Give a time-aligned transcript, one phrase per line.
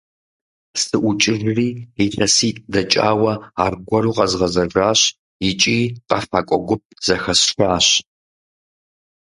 [0.83, 1.69] СыӀукӀыжри,
[2.03, 4.99] илъэситӀ дэкӀауэ аргуэру къэзгъэзэжащ
[5.49, 7.87] икӀи къэфакӀуэ гуп зэхэсшащ.